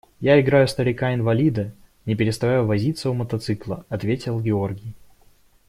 –Я 0.27 0.41
играю 0.41 0.67
старика 0.67 1.13
инвалида,– 1.13 1.75
не 2.07 2.15
переставая 2.15 2.63
возиться 2.63 3.11
у 3.11 3.13
мотоцикла, 3.13 3.85
ответил 3.87 4.39
Георгий. 4.41 4.95